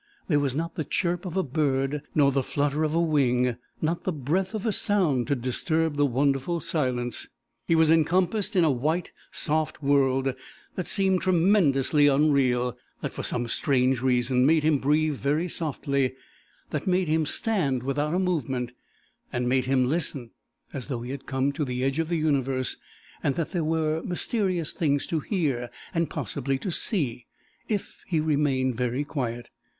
There 0.29 0.39
was 0.39 0.55
not 0.55 0.73
the 0.73 0.83
chirp 0.83 1.27
of 1.27 1.37
a 1.37 1.43
bird 1.43 2.01
nor 2.15 2.31
the 2.31 2.41
flutter 2.41 2.83
of 2.83 2.95
a 2.95 2.99
wing 2.99 3.57
not 3.83 4.03
the 4.03 4.11
breath 4.11 4.55
of 4.55 4.65
a 4.65 4.71
sound 4.71 5.27
to 5.27 5.35
disturb 5.35 5.95
the 5.95 6.07
wonderful 6.07 6.59
silence. 6.59 7.27
He 7.67 7.75
was 7.75 7.91
encompassed 7.91 8.55
in 8.55 8.63
a 8.63 8.71
white, 8.71 9.11
soft 9.29 9.83
world 9.83 10.33
that 10.73 10.87
seemed 10.87 11.21
tremendously 11.21 12.07
unreal 12.07 12.75
that 13.01 13.13
for 13.13 13.21
some 13.21 13.47
strange 13.47 14.01
reason 14.01 14.43
made 14.43 14.63
him 14.63 14.79
breathe 14.79 15.17
very 15.17 15.47
softly, 15.47 16.15
that 16.71 16.87
made 16.87 17.07
him 17.07 17.27
stand 17.27 17.83
without 17.83 18.15
a 18.15 18.17
movement, 18.17 18.73
and 19.31 19.47
made 19.47 19.65
him 19.65 19.87
listen, 19.87 20.31
as 20.73 20.87
though 20.87 21.03
he 21.03 21.11
had 21.11 21.27
come 21.27 21.51
to 21.51 21.63
the 21.63 21.83
edge 21.83 21.99
of 21.99 22.09
the 22.09 22.17
universe 22.17 22.75
and 23.21 23.35
that 23.35 23.51
there 23.51 23.63
were 23.63 24.01
mysterious 24.01 24.73
things 24.73 25.05
to 25.05 25.19
hear, 25.19 25.69
and 25.93 26.09
possibly 26.09 26.57
to 26.57 26.71
see, 26.71 27.27
if 27.69 28.03
he 28.07 28.19
remained 28.19 28.73
very 28.75 29.03
quiet. 29.03 29.51